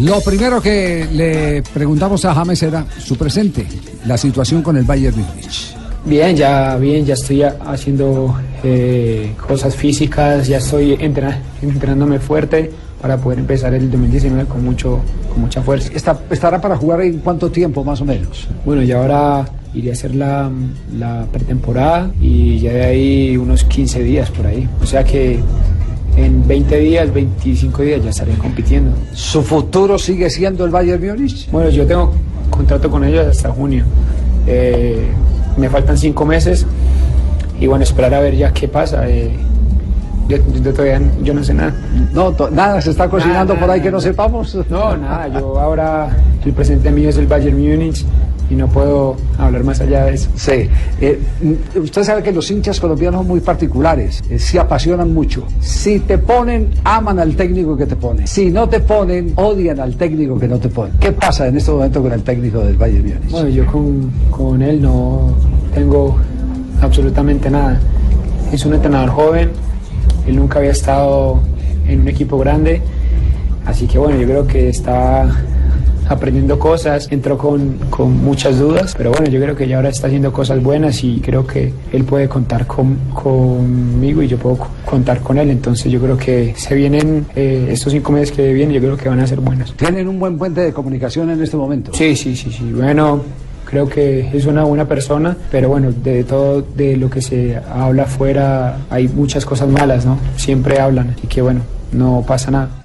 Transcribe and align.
Lo 0.00 0.18
primero 0.22 0.62
que 0.62 1.06
le 1.12 1.62
preguntamos 1.74 2.24
a 2.24 2.34
James 2.34 2.62
era 2.62 2.86
su 2.98 3.16
presente, 3.16 3.66
la 4.06 4.16
situación 4.16 4.62
con 4.62 4.78
el 4.78 4.84
Bayern 4.84 5.14
Múnich. 5.14 5.76
Bien, 6.06 6.34
ya 6.34 6.76
bien, 6.76 7.04
ya 7.04 7.12
estoy 7.12 7.42
haciendo 7.42 8.34
eh, 8.64 9.34
cosas 9.46 9.76
físicas, 9.76 10.48
ya 10.48 10.56
estoy 10.56 10.96
entrenándome 11.60 12.18
fuerte 12.18 12.70
para 13.02 13.18
poder 13.18 13.40
empezar 13.40 13.74
el 13.74 13.90
2019 13.90 14.48
con 14.48 14.64
mucho 14.64 15.00
con 15.28 15.42
mucha 15.42 15.60
fuerza. 15.60 15.90
Está, 15.94 16.18
¿Estará 16.30 16.62
para 16.62 16.78
jugar 16.78 17.02
en 17.02 17.18
cuánto 17.18 17.50
tiempo 17.50 17.84
más 17.84 18.00
o 18.00 18.06
menos? 18.06 18.48
Bueno, 18.64 18.82
ya 18.82 18.96
ahora 19.02 19.44
iré 19.74 19.90
a 19.90 19.92
hacer 19.92 20.14
la, 20.14 20.50
la 20.98 21.26
pretemporada 21.30 22.10
y 22.20 22.58
ya 22.58 22.72
de 22.72 22.84
ahí 22.84 23.36
unos 23.36 23.64
15 23.64 24.02
días 24.02 24.30
por 24.30 24.46
ahí. 24.46 24.66
O 24.82 24.86
sea 24.86 25.04
que 25.04 25.40
en 26.24 26.46
20 26.46 26.78
días, 26.78 27.12
25 27.12 27.82
días 27.82 28.04
ya 28.04 28.10
estaré 28.10 28.34
compitiendo. 28.34 28.92
¿Su 29.12 29.42
futuro 29.42 29.98
sigue 29.98 30.28
siendo 30.30 30.64
el 30.64 30.70
Bayern 30.70 31.04
Múnich? 31.06 31.50
Bueno, 31.50 31.70
yo 31.70 31.86
tengo 31.86 32.12
contrato 32.50 32.90
con 32.90 33.04
ellos 33.04 33.26
hasta 33.26 33.50
junio. 33.50 33.84
Eh, 34.46 35.06
me 35.56 35.68
faltan 35.68 35.96
5 35.96 36.24
meses 36.24 36.66
y 37.58 37.66
bueno, 37.66 37.84
esperar 37.84 38.14
a 38.14 38.20
ver 38.20 38.36
ya 38.36 38.52
qué 38.52 38.68
pasa. 38.68 39.08
Eh, 39.08 39.30
yo, 40.28 40.38
todavía 40.72 41.00
yo 41.22 41.34
no 41.34 41.42
sé 41.42 41.54
nada. 41.54 41.74
No, 42.12 42.34
nada 42.50 42.80
se 42.80 42.90
está 42.90 43.08
cocinando 43.08 43.54
por 43.56 43.70
ahí 43.70 43.80
que 43.80 43.90
no 43.90 44.00
sepamos. 44.00 44.56
No, 44.68 44.96
nada, 44.96 45.28
yo 45.28 45.58
ahora 45.58 46.16
el 46.44 46.52
presidente 46.52 46.90
mío 46.90 47.08
es 47.08 47.16
el 47.16 47.26
Bayern 47.26 47.58
Múnich 47.58 48.04
y 48.50 48.54
no 48.56 48.66
puedo 48.66 49.16
hablar 49.38 49.62
más 49.64 49.80
allá 49.80 50.06
de 50.06 50.14
eso. 50.14 50.28
Sí, 50.34 50.68
eh, 51.00 51.20
usted 51.76 52.02
sabe 52.02 52.22
que 52.22 52.32
los 52.32 52.50
hinchas 52.50 52.80
colombianos 52.80 53.20
son 53.20 53.28
muy 53.28 53.40
particulares, 53.40 54.22
eh, 54.28 54.38
se 54.38 54.58
apasionan 54.58 55.14
mucho. 55.14 55.44
Si 55.60 56.00
te 56.00 56.18
ponen, 56.18 56.70
aman 56.82 57.20
al 57.20 57.36
técnico 57.36 57.76
que 57.76 57.86
te 57.86 57.96
pone. 57.96 58.26
Si 58.26 58.50
no 58.50 58.68
te 58.68 58.80
ponen, 58.80 59.32
odian 59.36 59.78
al 59.78 59.94
técnico 59.96 60.38
que 60.38 60.48
no 60.48 60.58
te 60.58 60.68
pone. 60.68 60.92
¿Qué 60.98 61.12
pasa 61.12 61.46
en 61.46 61.56
este 61.56 61.70
momento 61.70 62.02
con 62.02 62.12
el 62.12 62.22
técnico 62.22 62.60
del 62.60 62.76
Bayern 62.76 63.04
Múnich? 63.04 63.30
Bueno, 63.30 63.48
yo 63.48 63.66
con, 63.66 64.10
con 64.30 64.60
él 64.62 64.82
no 64.82 65.32
tengo 65.72 66.16
absolutamente 66.82 67.50
nada. 67.50 67.80
Es 68.52 68.66
un 68.66 68.74
entrenador 68.74 69.10
joven, 69.10 69.50
él 70.26 70.36
nunca 70.36 70.58
había 70.58 70.72
estado 70.72 71.38
en 71.86 72.00
un 72.00 72.08
equipo 72.08 72.36
grande, 72.36 72.82
así 73.64 73.86
que 73.86 73.98
bueno, 73.98 74.18
yo 74.20 74.26
creo 74.26 74.46
que 74.46 74.68
está 74.68 75.28
aprendiendo 76.10 76.58
cosas, 76.58 77.06
entró 77.10 77.38
con, 77.38 77.78
con, 77.88 78.10
muchas 78.24 78.58
dudas, 78.58 78.94
pero 78.96 79.12
bueno, 79.12 79.28
yo 79.30 79.40
creo 79.40 79.54
que 79.54 79.68
ya 79.68 79.76
ahora 79.76 79.90
está 79.90 80.08
haciendo 80.08 80.32
cosas 80.32 80.60
buenas 80.60 81.02
y 81.04 81.20
creo 81.20 81.46
que 81.46 81.72
él 81.92 82.04
puede 82.04 82.28
contar 82.28 82.66
con, 82.66 82.96
conmigo 83.14 84.20
y 84.20 84.26
yo 84.26 84.36
puedo 84.36 84.58
contar 84.84 85.20
con 85.20 85.38
él, 85.38 85.50
entonces 85.50 85.90
yo 85.90 86.00
creo 86.00 86.16
que 86.16 86.52
se 86.56 86.74
vienen 86.74 87.26
eh, 87.36 87.68
estos 87.70 87.92
cinco 87.92 88.10
meses 88.10 88.32
que 88.32 88.52
vienen, 88.52 88.74
yo 88.74 88.80
creo 88.80 88.96
que 88.96 89.08
van 89.08 89.20
a 89.20 89.26
ser 89.26 89.40
buenos. 89.40 89.72
¿Tienen 89.76 90.08
un 90.08 90.18
buen 90.18 90.36
puente 90.36 90.60
de 90.60 90.72
comunicación 90.72 91.30
en 91.30 91.40
este 91.40 91.56
momento? 91.56 91.92
Sí, 91.94 92.16
sí, 92.16 92.34
sí, 92.34 92.50
sí, 92.50 92.72
bueno, 92.72 93.22
creo 93.64 93.88
que 93.88 94.30
es 94.32 94.46
una 94.46 94.64
buena 94.64 94.88
persona, 94.88 95.36
pero 95.48 95.68
bueno, 95.68 95.92
de 95.92 96.24
todo 96.24 96.60
de 96.62 96.96
lo 96.96 97.08
que 97.08 97.22
se 97.22 97.56
habla 97.56 98.02
afuera 98.02 98.78
hay 98.90 99.06
muchas 99.06 99.46
cosas 99.46 99.68
malas, 99.68 100.04
¿no? 100.04 100.18
Siempre 100.36 100.80
hablan 100.80 101.14
y 101.22 101.28
que 101.28 101.40
bueno, 101.40 101.60
no 101.92 102.24
pasa 102.26 102.50
nada. 102.50 102.79